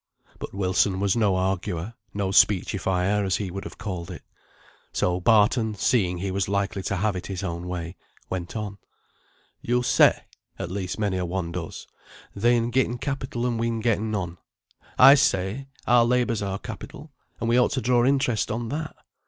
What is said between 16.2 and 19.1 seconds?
our capital and we ought to draw interest on that.